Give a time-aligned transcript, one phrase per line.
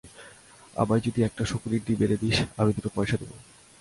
[0.73, 3.35] আমায় যদি একটা শকুনির ডিম এনে দিস আমি দুটো পয়সা দেবো।